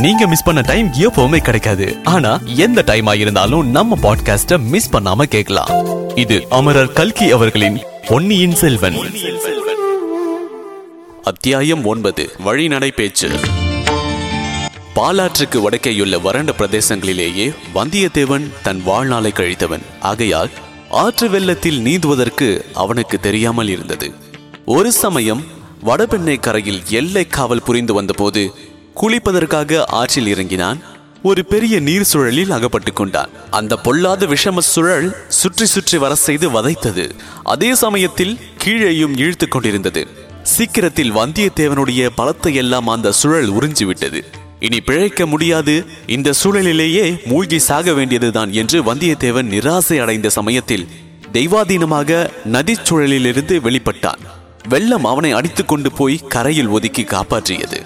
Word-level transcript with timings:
நீங்க 0.00 0.26
மிஸ் 0.26 0.42
பண்ண 0.42 0.60
டைம் 0.60 0.92
எப்பவுமே 0.92 1.38
கிடைக்காது. 1.38 1.96
ஆனா 2.04 2.40
எந்த 2.44 2.82
டைம் 2.82 3.06
ஆயிருந்தாலும் 3.06 3.64
நம்ம 3.64 3.98
பாட்காஸ்ட 4.02 4.58
மிஸ் 4.58 4.94
பண்ணாம 4.94 5.22
கேட்கலாம். 5.22 5.68
இது 6.14 6.46
அமரர் 6.50 6.92
கல்கி 6.92 7.30
அவர்களின் 7.30 7.80
பொன்னியின் 8.08 8.54
செல்வன். 8.54 8.96
அத்தியாயம் 11.22 11.84
ஒன்பது 11.84 12.30
வழிநடை 12.44 12.90
பேச்சு. 12.90 13.28
பாலாற்றுக்கு 14.94 15.60
வடக்கேயுள்ள 15.60 16.22
வறண்ட 16.22 16.52
பிரதேசங்களிலேயே 16.58 17.54
வந்தியத்தேவன் 17.74 18.50
தன் 18.62 18.82
வாழ்நாளை 18.82 19.32
கழித்தவன். 19.34 19.82
ஆகையால் 20.00 20.50
ஆற்று 20.90 21.30
வெள்ளத்தில் 21.30 21.80
நீந்துவதற்கு 21.80 22.64
அவனுக்கு 22.74 23.20
தெரியாமல் 23.20 23.68
இருந்தது. 23.68 24.12
ஒரு 24.64 24.92
சமயம் 24.92 25.54
வடபெண்ணை 25.84 26.40
கரையில் 26.40 26.82
எல்லை 26.88 27.26
காவல் 27.26 27.62
புரிந்து 27.62 27.94
வந்தபோது 27.94 28.54
குளிப்பதற்காக 29.00 29.84
ஆற்றில் 29.86 30.26
இறங்கினான். 30.26 30.78
ஒரு 31.22 31.44
பெரிய 31.44 31.80
நீர் 31.80 32.08
சுழலில் 32.12 32.50
அகப்பட்டு 32.50 32.92
கொண்டான். 32.92 33.28
அந்த 33.50 33.76
பொல்லாத 33.76 34.26
விஷம 34.26 34.58
சுழல் 34.58 35.26
சுற்றி 35.28 35.66
சுற்றி 35.66 35.98
வர 35.98 36.14
செய்து 36.14 36.50
வதைத்தது. 36.50 37.10
அதே 37.42 37.74
சமயத்தில் 37.74 38.38
கீழேயும் 38.64 39.16
இழுத்து 39.16 39.48
கொண்டிருந்தது. 39.48 40.06
சீக்கிரத்தில் 40.42 41.14
வந்தியத்தேவனுடைய 41.14 42.08
பலத்தை 42.16 42.54
எல்லாம் 42.54 42.86
அந்த 42.86 43.12
சுழல் 43.12 43.50
உறிஞ்சிவிட்டது. 43.50 44.22
இனி 44.60 44.80
பிழைக்க 44.80 45.26
முடியாது. 45.26 45.84
இந்த 46.06 46.32
சூழலிலேயே 46.44 47.26
மூழ்கி 47.26 47.58
சாக 47.58 47.92
வேண்டியதுதான் 47.92 48.52
என்று 48.52 48.82
வந்தியத்தேவன் 48.82 49.50
நிராசை 49.56 49.98
அடைந்த 50.00 50.28
சமயத்தில் 50.28 50.88
தெய்வாதீனமாக 51.32 52.30
நதிச் 52.52 52.86
சுழலிலிருந்து 52.88 53.56
வெளிப்பட்டான். 53.66 54.22
வெள்ளம் 54.68 55.04
அவனை 55.04 55.32
அடித்துக்கொண்டு 55.32 55.92
போய் 55.92 56.24
கரையில் 56.28 56.68
ஒதுக்கி 56.68 57.02
காப்பாற்றியது. 57.02 57.80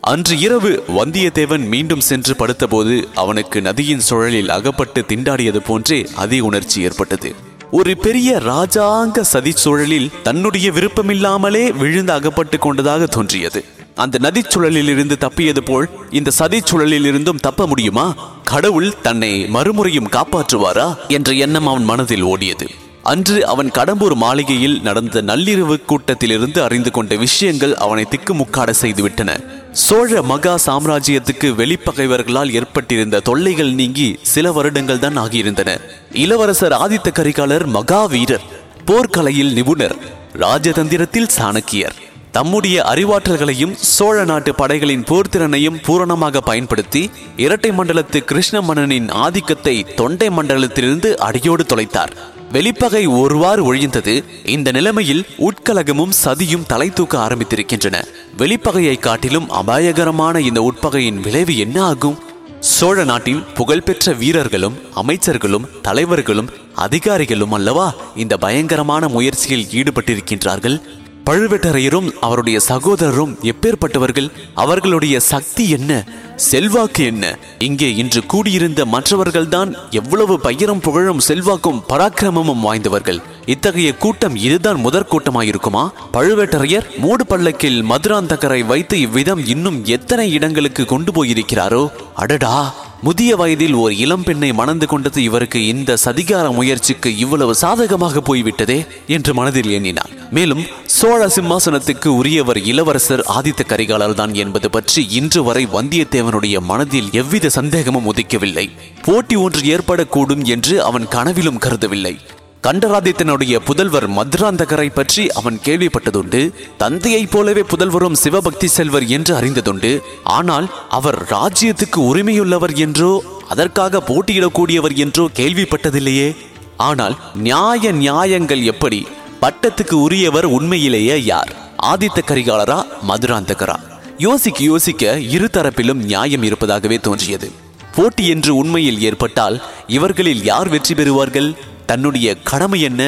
அன்று 0.00 0.38
இரவு 0.38 0.82
வந்தியத்தேவன் 0.88 1.68
மீண்டும் 1.68 2.00
சென்று 2.00 2.34
படுத்தபோது 2.34 3.04
அவனுக்கு 3.14 3.62
நதியின் 3.62 4.00
சுழலில் 4.10 4.48
அகப்பட்டு 4.48 5.04
திண்டாடியது 5.08 5.56
போன்றே 5.56 6.06
அதே 6.14 6.40
உணர்ச்சி 6.40 6.82
ஏற்பட்டது. 6.82 7.34
ஒரு 7.70 7.96
பெரிய 7.96 8.36
ராஜாங்க 8.36 9.20
சதி 9.20 9.50
சூழலில் 9.50 10.10
தன்னுடைய 10.22 10.70
விருப்பமில்லாமலே 10.70 11.70
விழுந்து 11.70 12.12
அகப்பட்டு 12.12 12.58
கொண்டதாக 12.58 13.06
தோன்றியது. 13.06 13.64
அந்த 13.94 14.18
நதிச் 14.22 14.88
இருந்து 14.88 15.18
தப்பியது 15.18 15.62
போல் 15.62 15.88
இந்த 16.10 16.30
சதிச் 16.38 16.66
சுழலில் 16.72 17.04
இருந்தும் 17.04 17.38
தப்ப 17.38 17.66
முடியுமா? 17.66 18.14
கடவுள் 18.44 19.00
தன்னை 19.02 19.46
மறுமுறையும் 19.46 20.08
காப்பாற்றுவாரா? 20.08 20.96
என்ற 21.08 21.32
எண்ணம் 21.32 21.66
அவன் 21.66 21.84
மனதில் 21.84 22.24
ஓடியது. 22.24 22.68
அன்று 23.02 23.46
அவன் 23.46 23.70
கடம்பூர் 23.70 24.14
மாளிகையில் 24.14 24.80
நடந்த 24.82 25.22
நள்ளிரவு 25.22 25.84
கூட்டத்திலிருந்து 25.84 26.62
அறிந்து 26.62 26.90
கொண்ட 26.90 27.16
விஷயங்கள் 27.16 27.74
அவனை 27.74 28.06
திக்குமுக்காட 28.10 28.72
செய்துவிட்டன. 28.82 29.58
சோழ 29.72 30.22
மகா 30.22 30.58
சாம்ராஜ்யத்துக்கு 30.66 31.48
வெளிப்பகைவர்களால் 31.54 32.50
ஏற்பட்டிருந்த 32.50 33.20
தொல்லைகள் 33.20 33.72
நீங்கி 33.72 34.18
சில 34.22 34.52
வருடங்கள் 34.52 34.98
தான் 34.98 35.18
ஆகியிருந்தன. 35.18 35.80
இளவரசர் 36.12 36.72
ஆதித்த 36.72 37.10
கரிகாலர் 37.12 37.66
மகா 37.66 38.04
வீரர் 38.04 38.42
போர்க்கலையில் 38.84 39.52
நிபுணர் 39.52 39.96
ராஜதந்திரத்தில் 40.34 41.28
சாணக்கியர். 41.38 41.94
தம்முடைய 42.30 42.82
அறிவாற்றல்களையும் 42.82 43.74
சோழ 43.74 44.24
நாட்டு 44.24 44.54
படைகளின் 44.54 45.04
போர்த்திறனையும் 45.04 45.80
பூரணமாக 45.82 46.40
பயன்படுத்தி 46.40 47.10
இரட்டை 47.36 47.70
மண்டலத்து 47.70 48.18
கிருஷ்ண 48.18 48.60
மன்னனின் 48.60 49.08
ஆதிக்கத்தை 49.08 49.94
தொண்டை 49.94 50.28
மண்டலத்திலிருந்து 50.28 51.14
அடியோடு 51.14 51.64
தொலைத்தார். 51.64 52.38
வெளிப்பகை 52.52 53.06
ஒருவாறு 53.06 53.74
ஒழிந்தது. 53.74 54.24
இந்த 54.44 54.72
நிலைமையில் 54.72 55.26
உட்கலகமும் 55.38 56.12
சதியும் 56.24 56.66
தலை 56.66 56.90
தூக்க 56.90 57.18
ஆரம்பித்திருக்கின்றன. 57.18 58.04
வெளிப்பகையை 58.38 58.98
காட்டிலும் 58.98 59.50
அபாயகரமான 59.50 60.40
இந்த 60.40 60.60
உட்பகையின் 60.60 61.20
விளைவு 61.20 61.56
என்ன 61.56 61.82
ஆகும்? 61.82 62.18
சோழ 62.60 63.04
நாட்டின் 63.04 63.44
புகழ்பெற்ற 63.54 64.12
வீரர்களும் 64.12 64.78
அமைச்சர்களும் 64.94 65.68
தலைவர்களும் 65.82 66.48
அதிகாரிகளும் 66.74 67.52
அல்லவா 67.52 67.94
இந்த 68.16 68.36
பயங்கரமான 68.36 69.08
முயற்சியில் 69.08 69.66
ஈடுபட்டிருக்கின்றார்கள்? 69.70 70.82
பழுவேட்டரையரும் 71.24 72.12
அவருடைய 72.20 72.60
சகோதரரும் 72.68 73.34
எப்பேற்பட்டவர்கள்? 73.42 74.30
அவர்களுடைய 74.54 75.20
சக்தி 75.20 75.68
என்ன? 75.68 76.04
செல்வாக்கு 76.36 77.04
என்ன? 77.04 77.38
இங்கே 77.58 77.94
இன்று 77.94 78.26
கூடியிருந்த 78.26 78.84
மற்றவர்கள்தான் 78.84 79.76
எவ்வளவு 79.90 80.40
பயிரும் 80.42 80.80
புகழும் 80.80 81.20
செல்வாக்கும் 81.20 81.82
பராக்கிரமமும் 81.88 82.60
வாய்ந்தவர்கள். 82.60 83.20
இத்தகைய 83.46 83.94
கூட்டம் 83.94 84.36
இதுதான் 84.36 84.76
முதற் 84.76 85.06
கூட்டமாயிருக்குமா 85.10 85.88
பழுவேட்டரையர் 86.12 86.96
மூடு 86.96 87.24
பள்ளக்கில் 87.28 87.84
மதுராந்தகரை 87.84 88.66
வைத்து 88.66 89.00
இவ்விதம் 89.00 89.46
இன்னும் 89.46 89.84
எத்தனை 89.84 90.30
இடங்களுக்கு 90.32 90.84
கொண்டு 90.84 91.24
போயிருக்கிறாரோ? 91.24 91.90
அடடா! 92.14 92.79
முதிய 93.02 93.36
வயதில் 93.36 93.74
ஓர் 93.74 93.92
இளம் 93.92 94.24
பெண்ணை 94.24 94.52
மணந்து 94.52 94.86
கொண்டது 94.86 95.22
இவருக்கு 95.22 95.66
இந்த 95.66 95.96
சதிகார 96.04 96.52
முயற்சிக்கு 96.52 97.16
இவ்வளவு 97.16 97.54
சாதகமாக 97.54 98.20
போய்விட்டதே 98.20 98.76
என்று 99.06 99.34
மனதில் 99.34 99.70
எண்ணினார் 99.70 100.10
மேலும் 100.30 100.62
சோழ 100.96 101.28
சிம்மாசனத்துக்கு 101.28 102.08
உரியவர் 102.08 102.60
இளவரசர் 102.64 103.22
ஆதித்த 103.36 103.64
கரிகாலர் 103.66 104.14
தான் 104.14 104.34
என்பது 104.34 104.70
பற்றி 104.70 105.02
இன்று 105.10 105.42
வரை 105.42 105.66
வந்தியத்தேவனுடைய 105.66 106.60
மனதில் 106.60 107.08
எவ்வித 107.12 107.48
சந்தேகமும் 107.48 108.10
உதிக்கவில்லை. 108.12 108.66
போட்டி 109.02 109.36
ஒன்று 109.36 109.62
ஏற்படக்கூடும் 109.76 110.44
என்று 110.44 110.82
அவன் 110.82 111.08
கனவிலும் 111.08 111.58
கருதவில்லை. 111.58 112.14
கண்டராதித்தனுடைய 112.62 113.58
புதல்வர் 113.58 114.06
மதுராந்தகரை 114.08 114.86
பற்றி 114.94 115.22
அவன் 115.28 115.58
கேள்விப்பட்டதுண்டு 115.64 116.40
தந்தையைப் 116.76 117.30
போலவே 117.30 117.62
புதல்வரும் 117.62 118.12
சிவபக்தி 118.12 118.68
செல்வர் 118.68 119.06
என்று 119.06 119.32
அறிந்ததுண்டு 119.34 119.92
ஆனால் 120.22 120.66
அவர் 120.88 121.18
ராஜ்யத்துக்கு 121.24 122.00
உரிமையுள்ளவர் 122.10 122.74
என்றோ 122.76 123.12
அதற்காக 123.48 124.02
போட்டியிடக்கூடியவர் 124.08 124.94
என்றோ 124.94 125.24
கேள்விப்பட்டதில்லையே. 125.34 126.28
ஆனால் 126.76 127.16
நியாய 127.34 127.92
நியாயங்கள் 127.92 128.62
எப்படி? 128.62 129.00
பட்டத்துக்கு 129.40 129.96
உரியவர் 130.00 130.44
உண்மையிலேயே 130.44 131.24
யார்? 131.24 131.50
ஆதித்த 131.82 132.20
கரிகாலரா 132.26 132.78
மதுராந்தகரா? 133.08 133.76
யோசிக்க 134.18 134.62
யோசிக்க 134.62 135.18
இரு 135.18 135.48
தரப்பிலும் 135.52 136.00
நியாயம் 136.04 136.42
இருப்பதாகவே 136.42 136.98
தோன்றியது. 136.98 137.50
போட்டி 137.94 138.24
என்று 138.28 138.56
உண்மையில் 138.56 139.00
ஏற்பட்டால் 139.00 139.56
இவர்களில் 139.86 140.42
யார் 140.44 140.68
வெற்றி 140.68 140.94
பெறுவார்கள்? 140.94 141.50
தன்னுடைய 141.90 142.28
கடமை 142.50 142.80
என்ன? 142.88 143.02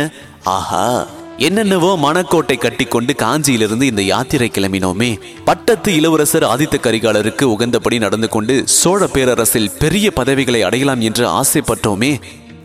ஆஹா 0.56 0.87
என்னென்னவோ 1.38 1.91
மணக்கோட்டை 2.03 2.56
கட்டிக்கொண்டு 2.56 3.12
காஞ்சியிலிருந்து 3.22 3.82
இந்த 3.82 4.03
யாத்திரை 4.03 4.48
கிளம்பினோமே. 4.50 5.09
பட்டத்து 5.44 5.91
இளவரசர் 5.98 6.47
ஆதித்த 6.50 6.76
கரிகாலருக்கு 6.82 7.44
உகந்தபடி 7.54 7.98
நடந்து 7.98 8.28
கொண்டு 8.28 8.54
சோழ 8.78 9.06
பேரரசில் 9.06 9.72
பெரிய 9.78 10.06
பதவிகளை 10.10 10.60
அடையலாம் 10.62 11.00
என்று 11.00 11.25
ஆசைப்பட்டோமே. 11.41 12.12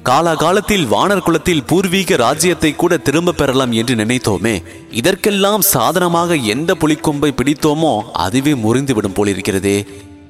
காலாகாலத்தில் 0.10 0.86
வானர் 0.92 1.24
குலத்தில் 1.24 1.66
பூர்வீக 1.70 2.16
ராஜ்யத்தை 2.16 2.72
கூட 2.76 2.98
திரும்ப 3.08 3.36
பெறலாம் 3.40 3.74
என்று 3.80 3.96
நினைத்தோமே. 3.96 4.56
இதற்கெல்லாம் 4.92 5.66
சாதனமாக 5.74 6.36
எந்த 6.54 6.74
புலிக்கொம்பை 6.82 7.32
பிடித்தோமோ 7.40 7.94
அதுவே 8.26 8.54
முறிந்துவிடும் 8.66 9.18
போலிருக்கிறதே. 9.18 9.78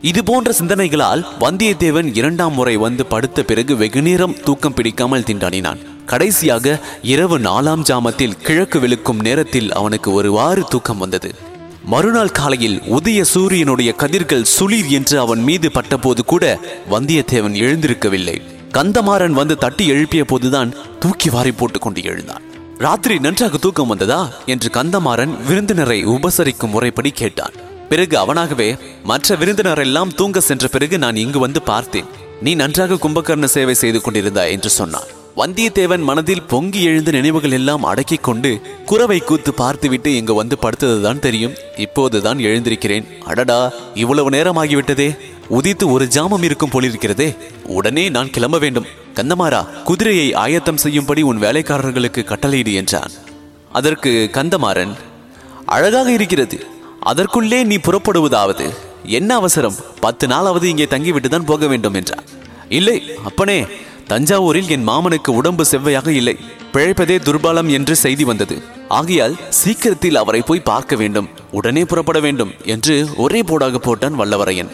இது 0.01 0.23
போன்ற 0.23 0.51
சிந்தனைகளால் 0.51 1.25
வந்தியத்தேவன் 1.39 2.15
இரண்டாம் 2.17 2.53
முறை 2.53 2.77
வந்து 2.77 3.05
படுத்த 3.05 3.43
பிறகு 3.43 3.75
வெகுநேரம் 3.75 4.35
தூக்கம் 4.43 4.73
பிடிக்காமல் 4.73 5.21
திண்டாடினான். 5.21 6.05
கடைசியாக 6.05 6.79
இரவு 7.01 7.39
நாலாம் 7.39 7.83
ஜாமத்தில் 7.89 8.41
கிழக்கு 8.41 8.79
விழுக்கும் 8.79 9.21
நேரத்தில் 9.21 9.73
அவனுக்கு 9.73 10.13
ஒருவாறு 10.13 10.63
தூக்கம் 10.63 10.97
வந்தது. 10.97 11.31
மறுநாள் 11.85 12.31
காலையில் 12.31 12.81
உதய 12.81 13.21
சூரியனுடைய 13.21 13.93
கதிர்கள் 13.97 14.45
சுளிர் 14.59 14.87
என்று 14.87 15.19
அவன் 15.19 15.39
மீது 15.39 15.71
பட்டபோது 15.71 16.25
கூட 16.25 16.59
வந்தியத்தேவன் 16.91 17.55
எழுந்திருக்கவில்லை. 17.55 18.41
கந்தமாறன் 18.73 19.31
வந்து 19.31 19.57
தட்டி 19.57 19.87
எழுப்பிய 19.87 20.25
போதுதான் 20.25 20.73
தூக்கி 20.99 21.29
வாரி 21.29 21.51
போட்டுக்கொண்டு 21.51 22.03
எழுந்தான். 22.03 22.41
ராத்திரி 22.77 23.19
நன்றாக 23.19 23.57
தூக்கம் 23.57 23.87
வந்ததா? 23.87 24.29
என்று 24.45 24.69
கந்தமாறன் 24.73 25.45
விருந்தினரை 25.45 26.05
உபசரிக்கும் 26.05 26.69
முறைப்படி 26.69 27.09
கேட்டான். 27.09 27.66
பிறகு 27.89 28.17
அவனாகவே 28.19 28.79
மற்ற 29.03 29.35
விருந்தினரெல்லாம் 29.35 30.15
தூங்க 30.15 30.39
சென்ற 30.39 30.67
பிறகு 30.67 30.97
நான் 30.97 31.15
இங்கு 31.15 31.39
வந்து 31.39 31.61
பார்த்தேன். 31.61 32.05
நீ 32.41 32.53
நன்றாக 32.53 32.93
கும்பகர்ண 32.93 33.45
சேவை 33.45 33.73
செய்து 33.73 33.99
கொண்டிருந்தாய் 33.99 34.51
என்று 34.51 34.69
சொன்னான். 34.69 35.15
வந்தியத்தேவன் 35.37 35.99
மனதில் 35.99 36.41
பொங்கி 36.41 36.83
எழுந்த 36.83 37.11
நினைவுகள் 37.11 37.51
எல்லாம் 37.51 37.83
அடக்கிக் 37.83 38.23
கொண்டு 38.23 38.61
குறவை 38.85 39.19
கூத்து 39.19 39.53
பார்த்துவிட்டு 39.53 40.15
இங்கு 40.15 40.33
வந்து 40.33 40.57
படுத்ததுதான் 40.61 41.19
தெரியும். 41.19 41.53
இப்போதுதான் 41.77 42.37
எழுந்திருக்கிறேன். 42.37 43.07
அடடா 43.23 43.71
இவ்வளவு 43.93 44.29
நேரமாகிவிட்டதே. 44.29 45.17
உதித்து 45.49 45.91
ஒரு 45.91 46.05
ஜாமம் 46.05 46.43
இருக்கும் 46.43 46.69
போலிருக்கிறதே. 46.69 47.37
உடனே 47.65 48.09
நான் 48.09 48.29
கிளம்ப 48.29 48.57
வேண்டும். 48.57 48.85
கந்தமாரா 49.15 49.83
குதிரையை 49.83 50.33
ஆயத்தம் 50.33 50.77
செய்யும்படி 50.77 51.21
உன் 51.21 51.41
வேலைக்காரர்களுக்கு 51.41 52.23
கட்டளையிடு 52.23 52.73
என்றான். 52.73 53.11
அதற்கு 53.71 54.29
கந்தமாறன் 54.33 54.93
அழகாக 55.65 56.11
இருக்கிறது. 56.11 56.65
அதற்குள்ளே 57.11 57.59
நீ 57.63 57.75
புறப்படுவதாவது. 57.77 58.65
என்ன 59.17 59.35
அவசரம்? 59.35 59.77
பத்து 59.99 60.25
நாளாவது 60.27 60.63
இங்கே 60.63 60.85
தங்கிவிட்டு 60.85 61.29
தான் 61.29 61.49
போக 61.51 61.67
வேண்டும் 61.67 61.93
என்றார். 61.93 62.25
இல்லை 62.69 62.97
அப்பனே 63.23 63.59
தஞ்சாவூரில் 64.11 64.71
என் 64.75 64.87
மாமனுக்கு 64.87 65.29
உடம்பு 65.39 65.63
செவ்வையாக 65.71 66.07
இல்லை. 66.19 66.35
பிழைப்பதே 66.73 67.15
துர்பலம் 67.27 67.69
என்று 67.77 67.95
செய்தி 67.95 68.23
வந்தது. 68.23 68.55
ஆகையால் 68.97 69.35
சீக்கிரத்தில் 69.59 70.15
அவரை 70.15 70.41
போய் 70.41 70.67
பார்க்க 70.71 70.95
வேண்டும். 70.95 71.29
உடனே 71.51 71.83
புறப்பட 71.83 72.19
வேண்டும் 72.19 72.51
என்று 72.65 72.95
ஒரே 73.17 73.41
போடாக 73.41 73.81
போட்டான் 73.87 74.19
வல்லவரையன். 74.21 74.71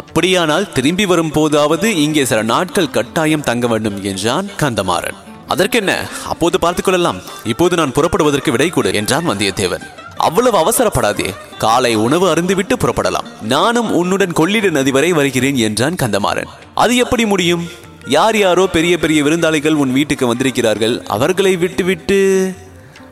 அப்படியானால் 0.00 0.70
திரும்பி 0.72 1.06
வரும் 1.06 1.34
போதாவது 1.38 1.88
இங்கே 2.04 2.24
சில 2.24 2.42
நாட்கள் 2.42 2.94
கட்டாயம் 2.98 3.48
தங்க 3.50 3.66
வேண்டும் 3.66 3.98
என்றான் 4.02 4.46
கந்தமாறன். 4.60 5.18
அதற்கென்ன? 5.46 5.92
அப்போது 6.32 6.58
பார்த்துக்கொள்ளலாம் 6.62 7.18
இப்போது 7.44 7.76
நான் 7.76 7.96
புறப்படுவதற்கு 7.96 8.50
விடை 8.50 8.70
கொடு 8.70 8.92
என்றான் 9.00 9.28
வந்தியத்தேவன். 9.30 9.84
அவ்வளவு 10.22 10.58
அவசரப்படாதே. 10.58 11.34
காலை 11.58 11.94
உணவு 11.94 12.32
அருந்துவிட்டு 12.32 12.72
புறப்படலாம். 12.78 13.42
நானும் 13.42 13.92
உன்னுடன் 13.92 14.32
கொள்ளிட 14.32 14.70
நதி 14.70 14.90
வரை 14.90 15.12
வருகிறேன் 15.12 15.56
என்றான் 15.56 15.94
கந்தமாறன். 15.94 16.50
அது 16.74 16.96
எப்படி 16.96 17.26
முடியும்? 17.26 17.64
யார் 18.06 18.36
யாரோ 18.38 18.66
பெரிய 18.66 18.98
பெரிய 18.98 19.22
விருந்தாளிகள் 19.22 19.72
உன் 19.72 19.92
வீட்டுக்கு 19.92 20.26
வந்திருக்கிறார்கள். 20.26 21.02
அவர்களை 21.06 21.56
விட்டுவிட்டு. 21.56 22.54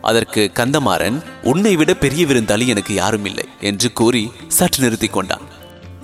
அதற்கு 0.02 0.50
கந்தமாறன் 0.54 1.22
உன்னை 1.42 1.76
விட 1.76 1.94
பெரிய 1.94 2.26
விருந்தாளி 2.26 2.66
எனக்கு 2.66 2.94
யாரும் 2.94 3.24
இல்லை 3.24 3.44
என்று 3.60 3.92
கூறி 3.92 4.32
சற்று 4.48 4.82
நிறுத்திக் 4.82 5.12
கொண்டான். 5.12 5.46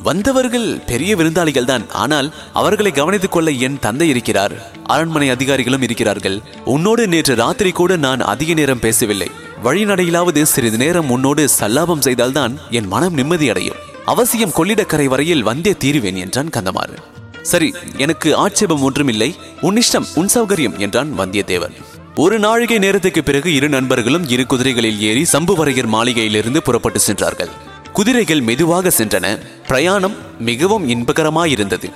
வந்தவர்கள் 0.03 0.81
பெரிய 0.87 1.17
விருந்தாளிகள் 1.17 1.65
தான். 1.65 1.91
ஆனால் 1.91 2.35
அவர்களை 2.53 2.91
கவனித்துக் 2.91 3.33
கொள்ள 3.33 3.51
என் 3.51 3.79
தந்தை 3.79 4.09
இருக்கிறார். 4.09 4.55
அரண்மனை 4.85 5.31
அதிகாரிகளும் 5.31 5.83
இருக்கிறார்கள். 5.83 6.41
உன்னோடு 6.65 7.09
நேற்று 7.09 7.35
ராத்திரி 7.35 7.71
கூட 7.71 7.97
நான் 7.97 8.21
அதிக 8.21 8.55
நேரம் 8.55 8.79
பேசவில்லை. 8.79 9.31
வழிநடையிலாவது 9.65 10.43
சிறிது 10.43 10.77
நேரம் 10.77 11.11
உன்னோடு 11.11 11.49
சல்லாபம் 11.61 12.01
செய்தால்தான் 12.01 12.59
என் 12.71 12.87
மனம் 12.87 13.17
நிம்மதியடையும். 13.17 13.79
அவசியம் 14.05 14.51
கொள்ளிடக்கரை 14.51 15.05
வரையில் 15.05 15.43
வந்தே 15.43 15.73
தீருவேன் 15.73 16.17
என்றான் 16.17 16.49
கந்தமாறு 16.49 16.97
சரி 17.43 17.75
எனக்கு 17.97 18.37
ஆட்சேபம் 18.37 18.83
ஒன்றுமில்லை. 18.83 19.35
உன் 19.61 19.77
இஷ்டம் 19.77 20.07
உன் 20.15 20.29
சௌகரியம் 20.35 20.77
என்றான் 20.77 21.19
வந்தியத்தேவன். 21.19 21.75
ஒரு 22.15 22.39
நாழிகை 22.39 22.79
நேரத்துக்கு 22.79 23.23
பிறகு 23.23 23.55
இரு 23.55 23.69
நண்பர்களும் 23.69 24.29
இரு 24.29 24.43
குதிரைகளில் 24.43 25.01
ஏறி 25.01 25.27
சம்புவரையர் 25.33 25.93
மாளிகையிலிருந்து 25.93 26.59
புறப்பட்டு 26.59 26.99
சென்றார்கள். 26.99 27.49
குதிரைகள் 27.93 28.41
மெதுவாக 28.41 28.89
சென்றன. 28.89 29.39
பிரயாணம் 29.67 30.15
மிகவும் 30.39 30.89
இன்பகரமாயிருந்தது. 30.89 31.91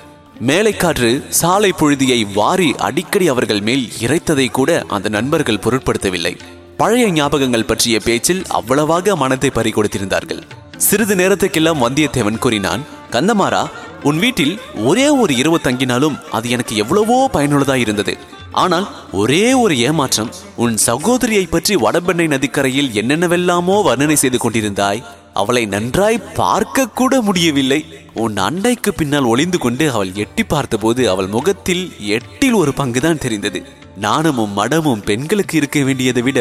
மேலைக்காற்று 0.46 1.28
சாலை 1.28 1.72
புழுதியை 1.80 2.26
வாரி 2.34 2.74
அடிக்கடி 2.78 3.28
அவர்கள் 3.28 3.60
மேல் 3.60 3.90
இறைத்ததை 4.00 4.50
கூட 4.50 4.84
அந்த 4.88 5.08
நண்பர்கள் 5.08 5.62
பொருட்படுத்தவில்லை. 5.64 6.38
பழைய 6.80 7.06
ஞாபகங்கள் 7.12 7.66
பற்றிய 7.70 7.96
பேச்சில் 8.04 8.42
அவ்வளவாக 8.58 9.16
மனத்தை 9.22 9.48
பறி 9.50 9.70
கொடுத்திருந்தார்கள். 9.70 10.42
சிறிது 10.86 11.14
நேரத்துக்கெல்லாம் 11.14 11.82
வந்தியத்தேவன் 11.84 12.38
கூறினான் 12.38 12.82
கந்தமாரா 13.14 13.62
உன் 14.08 14.18
வீட்டில் 14.18 14.54
ஒரே 14.90 15.06
ஒரு 15.22 15.32
இரவு 15.36 15.58
தங்கினாலும் 15.64 16.16
அது 16.36 16.46
எனக்கு 16.48 16.74
எவ்வளவோ 16.76 17.16
பயனுள்ளதா 17.32 17.74
இருந்தது. 17.74 18.14
ஆனால் 18.52 18.86
ஒரே 19.12 19.44
ஒரு 19.54 19.74
ஏமாற்றம் 19.88 20.30
உன் 20.56 20.76
சகோதரியை 20.86 21.44
பற்றி 21.46 21.76
வடபெண்ணை 21.76 22.26
நதிக்கரையில் 22.34 22.92
என்னென்னவெல்லாமோ 23.02 23.76
வர்ணனை 23.88 24.16
செய்து 24.22 24.40
கொண்டிருந்தாய். 24.44 25.02
அவளை 25.34 25.64
நன்றாய் 25.66 26.24
பார்க்க 26.34 26.86
கூட 27.00 27.20
முடியவில்லை. 27.20 27.80
உன் 28.24 28.38
அண்டைக்கு 28.46 28.92
பின்னால் 28.96 29.30
ஒளிந்து 29.32 29.58
கொண்டு 29.58 29.84
அவள் 29.90 30.14
எட்டி 30.24 30.44
பார்த்தபோது 30.44 31.02
அவள் 31.10 31.30
முகத்தில் 31.36 31.84
எட்டில் 32.16 32.58
ஒரு 32.62 32.72
பங்குதான் 32.80 33.22
தெரிந்தது. 33.26 33.60
நாணமும் 34.00 34.56
மடமும் 34.58 35.04
பெண்களுக்கு 35.04 35.56
இருக்க 35.56 35.78
வேண்டியதை 35.82 36.22
விட 36.22 36.40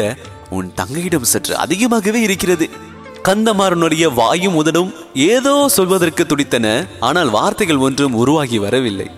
உன் 0.50 0.68
தங்கையிடம் 0.76 1.30
சற்று 1.32 1.54
அதிகமாகவே 1.56 2.20
இருக்கிறது. 2.20 2.66
கந்தமாறனுடைய 3.24 4.04
வாயும் 4.14 4.58
உதடும் 4.62 4.90
ஏதோ 5.14 5.54
சொல்வதற்கு 5.68 6.24
துடித்தன 6.26 6.66
ஆனால் 7.00 7.30
வார்த்தைகள் 7.30 7.82
ஒன்றும் 7.86 8.14
உருவாகி 8.14 8.58
வரவில்லை. 8.58 9.08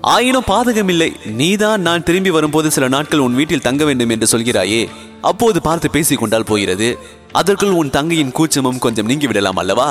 ஆயினும் 0.00 0.48
பாதகமில்லை. 0.48 1.08
நீதான் 1.40 1.80
நான் 1.80 2.02
திரும்பி 2.02 2.30
வரும்போது 2.30 2.70
சில 2.70 2.88
நாட்கள் 2.88 3.24
உன் 3.26 3.34
வீட்டில் 3.34 3.66
தங்க 3.68 3.84
வேண்டும் 3.84 4.08
என்று 4.08 4.38
சொல்கிறாயே. 4.38 4.82
அப்போது 5.20 5.58
பார்த்து 5.62 5.90
பேசிக் 5.90 6.18
கொண்டால் 6.18 6.44
போகிறது. 6.44 6.88
அதற்குள் 7.32 7.78
உன் 7.80 7.90
தங்கையின் 7.90 8.32
கூச்சமும் 8.32 8.78
கொஞ்சம் 8.78 9.06
நீங்கி 9.06 9.26
விடலாம் 9.26 9.56
அல்லவா? 9.56 9.90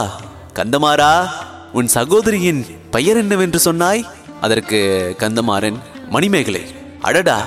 கந்தமாறா 0.55 1.11
உன் 1.73 1.87
சகோதரியின் 1.87 2.61
பெயர் 2.91 3.17
என்னவென்று 3.17 3.59
சொன்னாய்? 3.59 4.07
அதற்கு 4.41 4.79
கந்தமாறன் 5.19 5.77
மணிமேகலை 6.09 6.63
அடடா 7.01 7.39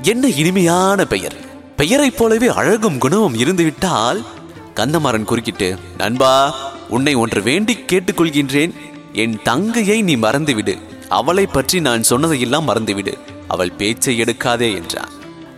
என்ன 0.00 0.28
இனிமையான 0.28 1.04
பெயர்? 1.04 1.36
பெயரைப் 1.76 2.16
போலவே 2.16 2.48
அழகும் 2.48 2.98
குணமும் 2.98 3.34
இருந்துவிட்டால் 3.34 4.24
கந்தமாறன் 4.74 5.24
குறுக்கிட்டு 5.24 5.76
நண்பா 5.98 6.54
உன்னை 6.88 7.14
ஒன்று 7.14 7.42
வேண்டி 7.42 7.78
கேட்டுக்கொள்கின்றேன். 7.78 8.72
என் 9.12 9.42
தங்கையை 9.42 10.02
நீ 10.02 10.16
மறந்துவிடு. 10.16 10.78
அவளை 11.08 11.46
பற்றி 11.46 11.80
நான் 11.80 12.02
சொன்னதையெல்லாம் 12.02 12.68
மறந்துவிடு. 12.68 13.18
அவள் 13.48 13.72
பேச்சை 13.72 14.20
எடுக்காதே 14.20 14.74
என்றான். 14.74 15.10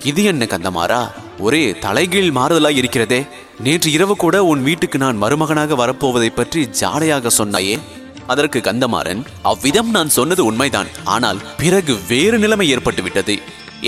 இது 0.04 0.24
என்ன 0.24 0.44
கந்தமாறா? 0.44 1.10
ஒரே 1.38 1.78
தலைகீழ் 1.78 2.30
மாறுதலாய் 2.30 2.76
இருக்கிறதே. 2.76 3.26
நேற்று 3.60 3.92
இரவு 3.92 4.16
கூட 4.16 4.44
உன் 4.44 4.62
வீட்டுக்கு 4.62 4.98
நான் 4.98 5.22
மருமகனாக 5.22 5.86
வரப்போவதை 5.86 6.28
பற்றி 6.34 6.68
ஜாடையாக 6.80 7.30
சொன்னாயே. 7.38 7.80
அதற்கு 8.26 8.58
கந்தமாறன் 8.58 9.24
அவ்விதம் 9.42 9.90
நான் 9.90 10.08
சொன்னது 10.08 10.44
உண்மைதான். 10.44 10.86
ஆனால் 11.04 11.38
பிறகு 11.56 11.96
வேறு 12.08 12.38
நிலைமை 12.38 12.68
ஏற்பட்டு 12.68 13.02
விட்டது 13.02 13.38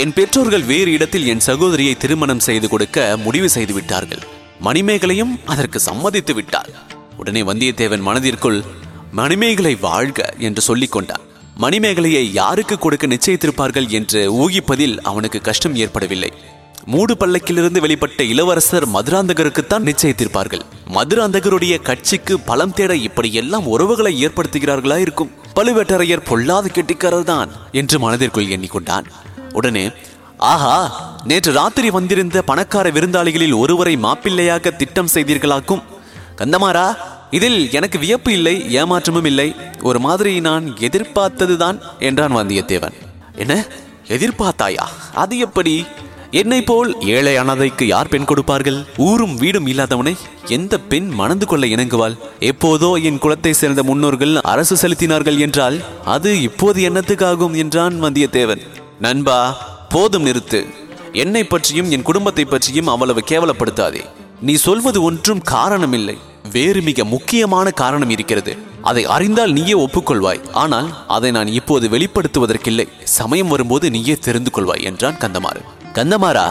என் 0.03 0.13
பெற்றோர்கள் 0.17 0.65
வேறு 0.71 0.91
இடத்தில் 0.93 1.27
என் 1.33 1.43
சகோதரியை 1.47 1.93
திருமணம் 1.97 2.43
செய்து 2.47 2.67
கொடுக்க 2.69 3.05
முடிவு 3.25 3.49
செய்து 3.55 3.75
விட்டார்கள் 3.75 4.25
மணிமேகலையும் 4.67 5.33
அதற்கு 5.53 5.79
சம்மதித்து 5.87 6.33
விட்டாள் 6.35 6.73
உடனே 7.17 7.43
வந்தியத்தேவன் 7.43 8.05
மனதிற்குள் 8.09 8.59
மணிமேகலை 9.11 9.73
வாழ்க 9.81 10.29
என்று 10.39 10.63
சொல்லிக் 10.69 10.95
கொண்டான். 10.95 11.25
மணிமேகலையை 11.61 12.25
யாருக்கு 12.33 12.77
கொடுக்க 12.79 13.07
நிச்சயித்திருப்பார்கள் 13.07 13.89
என்று 13.99 14.21
ஊகிப்பதில் 14.43 14.97
அவனுக்கு 15.11 15.41
கஷ்டம் 15.41 15.77
ஏற்படவில்லை. 15.85 16.31
மூடு 16.87 17.15
பள்ளக்கிலிருந்து 17.15 17.83
வெளிப்பட்ட 17.85 18.23
இளவரசர் 18.33 18.87
மதுராந்தகருக்குத்தான் 18.97 19.87
நிச்சயித்திருப்பார்கள். 19.91 20.65
மதுராந்தகருடைய 20.97 21.77
கட்சிக்கு 21.83 22.37
பலம் 22.51 22.75
தேட 22.81 22.95
இப்படியெல்லாம் 23.09 23.69
உறவுகளை 23.75 24.13
ஏற்படுத்துகிறார்களா 24.27 24.99
இருக்கும்? 25.07 25.33
பழுவேட்டரையர் 25.55 26.29
பொல்லாத 26.31 26.69
கெட்டிக்காரர் 26.69 27.31
தான் 27.33 27.53
என்று 27.73 27.99
மனதிற்குள் 27.99 28.53
எண்ணிக்கொண்டான். 28.57 29.09
உடனே 29.57 29.85
ஆஹா 30.53 30.77
நேற்று 31.25 31.51
ராத்திரி 31.53 31.91
வந்திருந்த 31.91 32.43
பணக்கார 32.43 32.87
விருந்தாளிகளில் 32.91 33.55
ஒருவரை 33.57 33.95
மாப்பிள்ளையாக 33.97 34.77
திட்டம் 34.81 35.13
செய்தீர்களாக்கும். 35.15 35.85
கந்தமாரா 36.41 36.87
இதில் 37.31 37.61
எனக்கு 37.73 37.99
வியப்பு 37.99 38.33
இல்லை 38.33 38.57
ஏமாற்றமும் 38.79 39.25
இல்லை. 39.25 39.49
ஒரு 39.83 39.99
மாதிரி 40.01 40.33
நான் 40.41 40.67
எதிர்பார்த்ததுதான் 40.89 41.79
என்றான் 41.99 42.37
வந்தியத்தேவன். 42.37 42.97
என்ன 43.37 43.55
எதிர்பார்த்தாயா? 44.09 44.85
அது 45.15 45.39
எப்படி? 45.39 45.75
என்னை 46.31 46.59
போல் 46.63 46.91
ஏழை 47.15 47.33
அனாதைக்கு 47.39 47.85
யார் 47.85 48.09
பெண் 48.09 48.25
கொடுப்பார்கள்? 48.25 48.79
ஊரும் 48.97 49.35
வீடும் 49.37 49.67
இல்லாதவனை 49.67 50.15
எந்த 50.49 50.75
பெண் 50.91 51.09
மணந்து 51.21 51.47
கொள்ள 51.47 51.67
இணங்குவாள்? 51.67 52.17
எப்போதோ 52.41 52.91
என் 53.03 53.23
குலத்தை 53.23 53.51
சேர்ந்த 53.51 53.83
முன்னோர்கள் 53.83 54.35
அரசு 54.53 54.77
செலுத்தினார்கள் 54.83 55.39
என்றால் 55.39 55.79
அது 56.05 56.33
இப்போது 56.43 56.81
என்னத்துக்காகும்? 56.91 57.57
என்றான் 57.57 57.97
வந்தியத்தேவன். 58.05 58.65
நண்பா 59.01 59.39
போதும் 59.89 60.27
நிறுத்து. 60.27 60.61
என்னை 61.13 61.45
பற்றியும் 61.45 61.91
என் 61.91 62.03
குடும்பத்தை 62.03 62.45
பற்றியும் 62.45 62.87
அவ்வளவு 62.87 63.21
கேவலப்படுத்தாதே. 63.29 64.03
நீ 64.41 64.55
சொல்வது 64.55 65.03
ஒன்றும் 65.03 65.43
காரணமில்லை. 65.51 66.17
வேறு 66.53 66.83
மிக 66.83 67.05
முக்கியமான 67.05 67.71
காரணம் 67.71 68.11
இருக்கிறது. 68.11 68.57
அதை 68.83 69.05
அறிந்தால் 69.05 69.53
நீயே 69.53 69.75
ஒப்புக்கொள்வாய். 69.87 70.43
ஆனால் 70.53 70.89
அதை 71.09 71.31
நான் 71.31 71.47
இப்போது 71.47 71.89
வெளிப்படுத்துவதற்கில்லை. 71.89 72.87
சமயம் 73.05 73.49
வரும்போது 73.49 73.91
நீயே 73.91 74.17
தெரிந்து 74.17 74.51
கொள்வாய் 74.55 74.83
என்றான் 74.83 75.19
கந்தமாறு 75.19 75.63
கந்தமாறா 75.95 76.47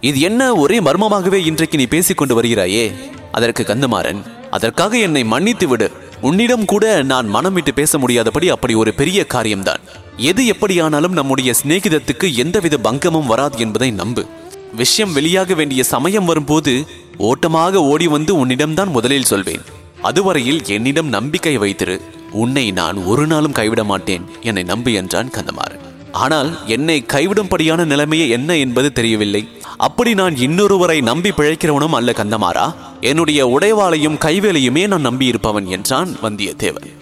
இது 0.00 0.20
என்ன 0.20 0.54
ஒரே 0.54 0.80
மர்மமாகவே 0.80 1.38
இன்றைக்கு 1.50 1.78
நீ 1.78 1.86
பேசிக் 1.86 2.16
கொண்டு 2.16 2.42
வருகிறாயே? 2.42 2.84
அதற்கு 3.32 3.62
கந்தமாறன் 3.62 4.20
அதற்காக 4.50 4.98
என்னை 4.98 5.24
மன்னித்து 5.24 5.68
விடு. 5.68 5.92
உன்னிடம் 6.20 6.64
கூட 6.64 7.02
நான் 7.02 7.28
மனம் 7.28 7.52
விட்டு 7.52 7.74
பேச 7.74 7.98
முடியாதபடி 7.98 8.48
அப்படி 8.48 8.74
ஒரு 8.74 8.94
பெரிய 8.94 9.26
காரியம்தான். 9.26 9.82
எது 10.16 10.46
எப்படியானாலும் 10.46 11.12
நம்முடைய 11.12 11.54
சிநேகிதத்துக்கு 11.62 12.34
எந்தவித 12.34 12.76
பங்கமும் 12.76 13.26
வராது 13.26 13.58
என்பதை 13.58 13.90
நம்பு. 13.90 14.26
விஷயம் 14.74 15.16
வெளியாக 15.16 15.54
வேண்டிய 15.54 15.82
சமயம் 15.82 16.24
வரும்போது 16.24 16.86
ஓட்டமாக 17.16 17.82
ஓடி 17.82 18.06
வந்து 18.06 18.46
உன்னிடம்தான் 18.46 18.90
முதலில் 18.90 19.24
சொல்வேன். 19.24 19.60
அதுவரையில் 20.02 20.64
என்னிடம் 20.66 21.08
நம்பிக்கை 21.08 21.58
வைத்திரு. 21.58 22.00
உன்னை 22.30 22.70
நான் 22.70 22.96
ஒரு 22.96 23.26
நாளும் 23.26 23.52
கைவிட 23.52 23.84
மாட்டேன். 23.84 24.24
என்னை 24.40 24.62
நம்பு 24.62 24.92
என்றான் 24.92 25.30
கந்தமாறன். 25.30 25.84
ஆனால் 26.12 26.66
என்னை 26.66 27.04
கைவிடும்படியான 27.12 27.84
நிலைமையே 27.84 28.28
என்ன 28.28 28.56
என்பது 28.56 28.92
தெரியவில்லை. 28.92 29.48
அப்படி 29.76 30.14
நான் 30.14 30.34
இன்னொருவரை 30.34 31.02
நம்பி 31.02 31.30
பிழைக்கிறவனும் 31.30 31.94
அல்ல 31.94 32.12
கந்தமாறா. 32.12 32.74
என்னுடைய 33.00 33.46
உடைவாளையும் 33.46 34.18
கைவேலையுமே 34.18 34.86
நான் 34.86 35.06
நம்பியிருப்பவன் 35.06 35.64
என்றான் 35.64 36.16
வந்தியத்தேவன். 36.22 36.92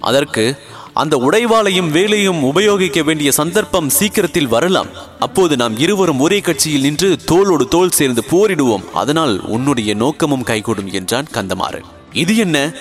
அதற்கு 0.00 0.58
அந்த 0.94 1.16
உடைவாளையும் 1.16 1.90
வேலையும் 1.90 2.42
உபயோகிக்க 2.42 3.02
வேண்டிய 3.02 3.32
சந்தர்ப்பம் 3.32 3.88
சீக்கிரத்தில் 3.88 4.46
வரலாம். 4.46 4.86
அப்போது 5.18 5.56
நாம் 5.56 5.78
இருவரும் 5.78 6.20
ஒரே 6.20 6.40
கட்சியில் 6.40 6.80
நின்று 6.80 7.16
தோளோடு 7.30 7.68
தோல் 7.68 7.90
சேர்ந்து 7.90 8.22
போரிடுவோம். 8.30 8.90
அதனால் 8.92 9.40
உன்னுடைய 9.40 9.94
நோக்கமும் 9.94 10.42
கைகூடும் 10.42 10.90
என்றான் 10.90 11.26
கந்தமாறன். 11.32 11.84
இது 12.12 12.36
என்ன? 12.36 12.72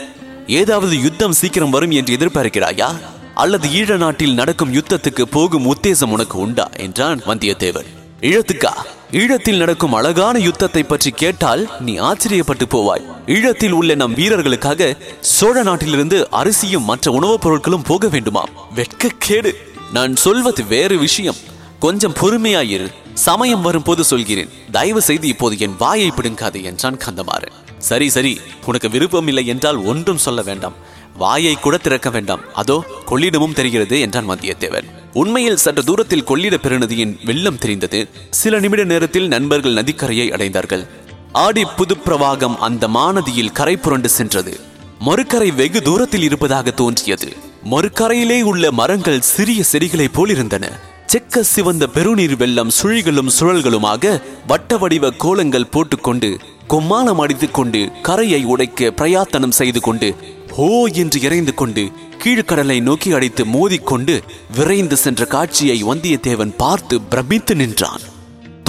ஏதாவது 0.47 1.01
யுத்தம் 1.01 1.31
சீக்கிரம் 1.31 1.69
வரும் 1.69 1.91
என்று 1.91 2.15
எதிர்பார்க்கிறாயா? 2.15 2.99
அல்லது 3.33 3.69
ஈழ 3.69 3.97
நாட்டில் 3.97 4.33
நடக்கும் 4.33 4.73
யுத்தத்துக்கு 4.73 5.21
போகும் 5.21 5.75
உத்தேசம் 5.75 6.11
உனக்கு 6.11 6.37
உண்டா? 6.37 6.69
என்றான் 6.77 7.21
வந்தியத்தேவன். 7.27 7.85
இழத்துக்கா? 8.21 8.71
ஈழத்தில் 9.13 9.57
நடக்கும் 9.57 9.93
அழகான 9.93 10.39
யுத்தத்தை 10.39 10.83
பற்றி 10.83 11.11
கேட்டால் 11.11 11.69
நீ 11.79 11.99
ஆச்சரியப்பட்டு 11.99 12.63
போவாய். 12.69 13.05
ஈழத்தில் 13.25 13.71
உள்ள 13.71 13.95
நம் 13.95 14.15
வீரர்களுக்காக 14.15 14.97
சோழ 15.19 15.63
நாட்டிலிருந்து 15.63 16.29
அரிசியும் 16.29 16.83
மற்ற 16.83 17.11
உணவுப் 17.11 17.47
பொருட்களும் 17.47 17.83
போக 17.83 18.07
வேண்டுமாம். 18.07 18.51
வெட்கக்கேடு. 18.75 19.53
நான் 19.93 20.15
சொல்வது 20.15 20.65
வேறு 20.65 20.97
விஷயம். 20.97 21.35
கொஞ்சம் 21.79 22.13
பொறுமையாயிரு. 22.13 22.93
சமயம் 23.13 23.61
வரும்போது 23.61 24.03
சொல்கிறேன். 24.03 24.49
தயவு 24.71 25.01
செய்து 25.01 25.27
இப்போது 25.27 25.57
என் 25.57 25.75
வாயை 25.77 26.11
பிடுங்காது 26.15 26.63
என்றான் 26.63 26.97
கந்தமாறன். 26.97 27.65
சரி 27.77 28.09
சரி. 28.09 28.39
உனக்கு 28.65 28.89
விருப்பம் 28.89 29.27
இல்லை 29.27 29.45
என்றால் 29.45 29.77
ஒன்றும் 29.77 30.17
சொல்ல 30.17 30.41
வேண்டாம். 30.41 30.73
வாயை 31.17 31.55
கூட 31.55 31.77
திறக்க 31.77 32.09
வேண்டாம். 32.09 32.53
அதோ 32.53 32.83
கொள்ளிடமும் 33.09 33.53
தெரிகிறது 33.53 33.99
என்றான் 33.99 34.29
வந்தியத்தேவன் 34.29 35.01
உண்மையில் 35.13 35.57
சற்று 35.57 35.83
தூரத்தில் 35.83 36.23
கொள்ளிட 36.23 36.55
பெருநதியின் 36.55 37.17
வெள்ளம் 37.25 37.57
தெரிந்தது. 37.57 38.07
சில 38.29 38.59
நிமிட 38.59 38.83
நேரத்தில் 38.83 39.27
நண்பர்கள் 39.27 39.73
நதிக்கரையை 39.73 40.31
அடைந்தார்கள். 40.31 40.87
ஆடி 41.31 41.63
புதுப்பிரவாகம் 41.63 42.55
அந்த 42.55 42.87
மாநதியில் 42.87 43.51
கரை 43.51 43.77
புரண்டு 43.77 44.09
சென்றது. 44.09 44.59
மறுக்கரை 44.99 45.51
வெகு 45.51 45.81
தூரத்தில் 45.81 46.21
இருப்பதாக 46.21 46.71
தோன்றியது. 46.71 47.33
மறுக்கரையிலே 47.71 48.41
உள்ள 48.41 48.71
மரங்கள் 48.71 49.21
சிறிய 49.21 49.63
செடிகளைப் 49.71 50.13
போலிருந்தன. 50.13 50.69
செக்க 51.07 51.39
சிவந்த 51.39 51.87
பெருநீர் 51.87 52.35
வெள்ளம் 52.35 52.71
சுழிகளும் 52.81 53.29
சுழல்களுமாக 53.39 54.21
வட்ட 54.47 54.77
வடிவ 54.77 55.09
கோலங்கள் 55.09 55.71
போட்டுக்கொண்டு 55.71 56.37
கொம்மாளம் 56.67 57.19
அடித்துக்கொண்டு 57.19 57.91
கரையை 58.01 58.43
உடைக்க 58.43 58.93
பிரயாத்தனம் 58.97 59.51
செய்து 59.51 59.79
கொண்டு 59.79 60.15
ஹோ 60.55 60.67
என்று 60.93 61.21
இறைந்து 61.21 61.53
கொண்டு 61.53 61.83
கீழ்கடலை 62.23 62.81
நோக்கி 62.81 63.13
அடித்து 63.13 63.43
மோதிக்கொண்டு 63.45 64.21
விரைந்து 64.55 64.97
சென்ற 64.97 65.25
காட்சியை 65.25 65.83
வந்தியத்தேவன் 65.83 66.53
பார்த்து 66.57 67.01
பிரமித்து 67.01 67.55
நின்றான். 67.55 68.03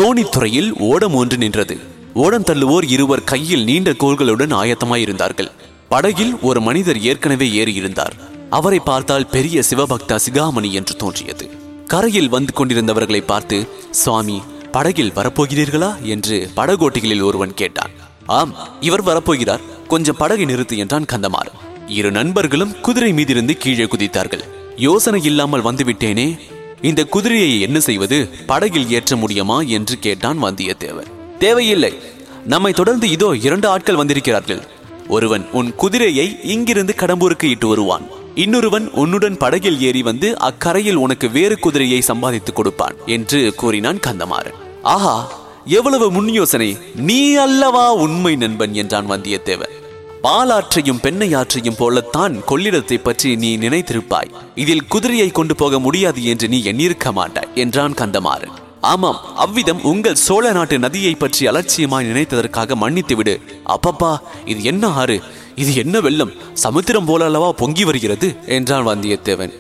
தோணித்துறையில் 0.01 0.71
ஓடம் 0.79 1.15
ஒன்று 1.15 1.37
நின்றது. 1.37 1.77
ஓடம் 2.15 2.43
தள்ளுவோர் 2.43 2.87
இருவர் 2.89 3.25
கையில் 3.25 3.65
நீண்ட 3.65 3.93
கோள்களுடன் 3.93 4.55
ஆயத்தமாயிருந்தார்கள். 4.55 5.51
படகில் 5.89 6.39
ஒரு 6.41 6.61
மனிதர் 6.61 7.01
ஏற்கனவே 7.01 7.49
ஏறியிருந்தார். 7.49 8.17
அவரை 8.51 8.79
பார்த்தால் 8.79 9.27
பெரிய 9.27 9.63
சிவபக்தா 9.71 10.19
சிகாமணி 10.27 10.71
என்று 10.71 10.97
தோன்றியது. 10.97 11.51
கரையில் 11.87 12.29
வந்து 12.29 12.53
கொண்டிருந்தவர்களை 12.57 13.23
பார்த்து 13.27 13.69
சுவாமி 13.91 14.43
படகில் 14.73 15.13
வரப்போகிறீர்களா? 15.13 16.03
என்று 16.05 16.51
படகோட்டிகளில் 16.57 17.23
ஒருவன் 17.23 17.55
கேட்டான். 17.55 17.91
ஆம் 18.27 18.55
இவர் 18.81 19.05
வரப்போகிறார். 19.05 19.63
கொஞ்சம் 19.89 20.17
படகை 20.19 20.45
நிறுத்து 20.45 20.77
என்றான் 20.77 21.11
கந்தமார் 21.13 21.64
இரு 21.89 22.11
நண்பர்களும் 22.11 22.81
குதிரை 22.81 23.13
மீதிருந்து 23.13 23.51
கீழே 23.51 23.85
குதித்தார்கள். 23.85 24.41
யோசனை 24.77 25.25
இல்லாமல் 25.25 25.63
வந்துவிட்டேனே. 25.63 26.39
இந்த 26.83 27.05
குதிரையை 27.05 27.61
என்ன 27.61 27.81
செய்வது? 27.81 28.29
படகில் 28.47 28.91
ஏற்ற 28.91 29.17
முடியுமா? 29.17 29.61
என்று 29.61 29.99
கேட்டான் 29.99 30.43
வந்தியத்தேவன் 30.43 31.07
தேவையில்லை. 31.39 31.95
நம்மை 32.45 32.73
தொடர்ந்து 32.73 33.11
இதோ 33.11 33.37
இரண்டு 33.43 33.69
ஆட்கள் 33.69 33.95
வந்திருக்கிறார்கள். 33.95 34.63
ஒருவன் 35.09 35.51
உன் 35.53 35.75
குதிரையை 35.75 36.39
இங்கிருந்து 36.43 36.95
கடம்பூருக்கு 36.97 37.45
இட்டு 37.45 37.69
வருவான். 37.69 38.07
இன்னொருவன் 38.35 38.91
உன்னுடன் 38.91 39.37
படகில் 39.37 39.81
ஏறி 39.81 40.03
வந்து 40.03 40.39
அக்கரையில் 40.39 40.95
உனக்கு 40.95 41.31
வேறு 41.31 41.59
குதிரையை 41.59 42.01
சம்பாதித்து 42.01 42.53
கொடுப்பான் 42.53 42.95
என்று 43.07 43.55
கூறினான் 43.55 43.99
கந்தமாறன். 43.99 44.55
ஆஹா 44.83 45.43
எவ்வளவு 45.67 46.11
முன் 46.11 46.29
யோசனை 46.29 46.77
நீ 46.97 47.35
அல்லவா 47.35 47.93
உண்மை 47.93 48.37
நண்பன் 48.37 48.75
என்றான் 48.75 49.11
வந்தியத்தேவன் 49.11 49.83
பாலாற்றையும் 50.25 51.01
பெண்ணையாற்றையும் 51.03 51.79
போலத்தான் 51.79 52.35
கொள்ளிடத்தை 52.51 52.97
பற்றி 53.03 53.37
நீ 53.37 53.57
நினைத்திருப்பாய். 53.57 54.31
இதில் 54.55 54.87
குதிரையை 54.87 55.31
கொண்டு 55.31 55.55
போக 55.55 55.79
முடியாது 55.79 56.25
என்று 56.25 56.49
நீ 56.49 56.63
எண்ணிருக்க 56.63 57.13
மாட்டாய் 57.13 57.51
என்றான் 57.55 57.95
கந்தமாறன். 57.95 58.55
ஆமாம் 58.81 59.19
அவ்விதம் 59.35 59.83
உங்கள் 59.83 60.15
சோழ 60.15 60.53
நாட்டு 60.53 60.79
நதியை 60.79 61.15
பற்றி 61.15 61.47
அலட்சியமாய் 61.47 62.09
நினைத்ததற்காக 62.11 62.75
மன்னித்து 62.75 63.17
விடு. 63.17 63.41
அப்பப்பா 63.75 64.13
இது 64.45 64.63
என்ன 64.63 64.89
ஆறு? 64.89 65.23
இது 65.55 65.75
என்ன 65.75 66.01
வெள்ளம்? 66.01 66.33
சமுத்திரம் 66.55 67.05
போல 67.05 67.25
அல்லவா 67.25 67.53
பொங்கி 67.53 67.85
வருகிறது? 67.85 68.31
என்றான் 68.47 68.87
வந்தியத்தேவன். 68.87 69.53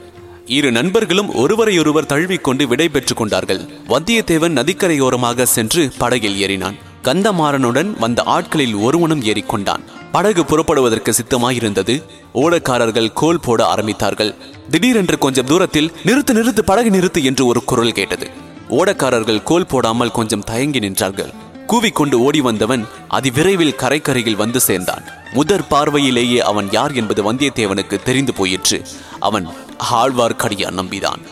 இரு 0.47 0.73
நண்பர்களும் 0.73 1.35
ஒருவரையொருவர் 1.35 2.11
தழுவிக்கொண்டு 2.13 2.67
விடை 2.67 2.89
பெற்றுக் 2.89 3.17
கொண்டார்கள். 3.17 3.63
வந்தியத்தேவன் 3.89 4.59
நதிக்கரையோரமாக 4.61 5.43
சென்று 5.43 5.93
படகில் 5.99 6.41
ஏறினான். 6.47 6.79
கந்தமாறனுடன் 7.03 7.93
வந்த 7.99 8.23
ஆட்களில் 8.23 8.75
ஒருவனும் 8.75 9.23
ஏறிக்கொண்டான். 9.23 9.85
படகு 10.15 10.43
புறப்படுவதற்கு 10.45 11.13
சித்தமாயிருந்தது. 11.13 11.95
ஓடக்காரர்கள் 12.35 13.13
கோல் 13.13 13.41
போட 13.41 13.61
ஆரம்பித்தார்கள். 13.75 14.35
திடீரென்று 14.71 15.19
கொஞ்சம் 15.19 15.47
தூரத்தில் 15.47 15.93
நிறுத்து 16.05 16.33
நிறுத்து 16.39 16.63
படகு 16.65 16.91
நிறுத்து 16.91 17.21
என்று 17.23 17.47
ஒரு 17.47 17.65
குரல் 17.65 17.97
கேட்டது. 17.99 18.27
ஓடக்காரர்கள் 18.69 19.43
கோல் 19.43 19.67
போடாமல் 19.67 20.11
கொஞ்சம் 20.11 20.45
தயங்கி 20.51 20.79
நின்றார்கள். 20.79 21.33
கூவிக்கொண்டு 21.67 22.17
ஓடி 22.27 22.41
வந்தவன் 22.41 22.83
அதிவிரைவில் 23.11 23.79
கரைக்கரையில் 23.83 24.41
வந்து 24.43 24.61
சேர்ந்தான். 24.61 25.05
முதற் 25.33 25.69
பார்வையிலேயே 25.69 26.39
அவன் 26.51 26.69
யார் 26.71 26.93
என்பது 26.93 27.33
வந்தியத்தேவனுக்கு 27.33 28.03
தெரிந்து 28.03 28.35
போயிற்று. 28.35 28.79
அவன் 29.21 29.49
ஆழ்வார்க்கடியான் 29.93 30.79
நம்பிதான். 30.81 31.23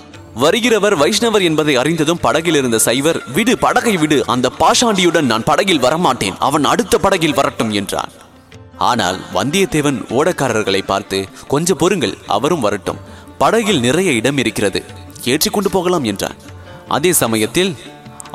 வருகிறவர் 0.40 0.96
வைஷ்ணவர் 1.02 1.42
என்பதை 1.42 1.76
அறிந்ததும் 1.76 2.22
படகில் 2.22 2.54
இருந்த 2.54 2.78
சைவர் 2.78 3.20
விடு 3.32 3.58
படகை 3.58 3.96
விடு 3.96 4.18
அந்த 4.26 4.50
பாஷாண்டியுடன் 4.60 5.30
நான் 5.32 5.48
படகில் 5.50 5.84
வரமாட்டேன். 5.86 6.36
அவன் 6.38 6.64
அடுத்த 6.64 6.98
படகில் 6.98 7.38
வரட்டும் 7.40 7.70
என்றான். 7.70 8.12
ஆனால் 8.90 9.18
வந்தியத்தேவன் 9.34 9.98
ஓடக்காரர்களை 10.18 10.82
பார்த்து 10.82 11.18
கொஞ்சம் 11.48 11.80
பொறுங்கள் 11.82 12.16
அவரும் 12.26 12.64
வரட்டும். 12.66 13.02
படகில் 13.38 13.80
நிறைய 13.80 14.10
இடம் 14.12 14.38
இருக்கிறது. 14.38 14.80
ஏற்றிக்கொண்டு 15.24 15.70
போகலாம் 15.70 16.04
என்றான். 16.04 16.38
அதே 16.88 17.12
சமயத்தில் 17.12 17.72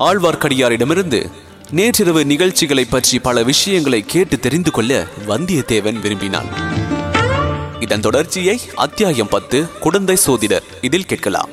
ஆழ்வார்க்கடியாரிடமிருந்து 0.08 1.20
நேற்றிரவு 1.72 2.22
நிகழ்ச்சிகளை 2.26 2.86
பற்றி 2.86 3.20
பல 3.20 3.44
விஷயங்களை 3.44 4.02
கேட்டு 4.06 4.36
தெரிந்து 4.40 4.72
கொள்ள 4.72 5.08
வந்தியத்தேவன் 5.28 6.00
விரும்பினான். 6.00 6.50
இதன் 7.80 8.06
தொடர்ச்சியை 8.06 8.58
அத்தியாயம் 8.76 9.34
பத்து 9.36 9.58
குடந்தை 9.80 10.16
சோதிடர் 10.16 10.68
இதில் 10.82 11.10
கேட்கலாம். 11.12 11.52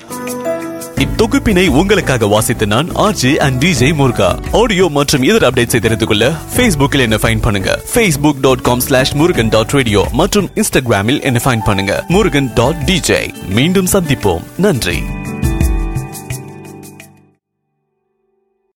இத்தொகுப்பினை 0.97 1.69
உங்களுக்காக 1.69 2.27
வாசித்து 2.27 2.67
நான் 2.67 2.89
RJ 2.91 3.37
and 3.37 3.65
DJ 3.65 3.95
Muruga. 3.95 4.39
Audio 4.53 4.89
மற்றும் 4.89 5.23
இதர 5.23 5.51
அப்டேட்ஸை 5.51 5.79
தெரிந்து 5.79 6.07
கொள்ள 6.07 6.33
ஃபேஸ்புக்கில் 6.57 6.99
என்ன 6.99 7.17
ஃபைன் 7.17 7.43
பண்ணுங்க. 7.43 7.81
Facebook 7.95 8.41
dot 8.41 8.61
com 8.61 8.81
slash 8.81 9.15
Murugan 9.15 9.49
dot 9.49 9.71
radio 9.71 10.07
மற்றும் 10.13 10.51
இன்ஸ்டாகிராமில் 10.55 11.23
என்ன 11.23 11.41
ஃபைன் 11.45 11.65
பண்ணுங்க. 11.65 12.05
முருகன் 12.09 12.51
டாட் 12.55 12.77
டிஜே 12.77 13.35
மீண்டும் 13.49 13.87
சந்திப்போம். 13.93 14.43
நன்றி. 14.57 15.03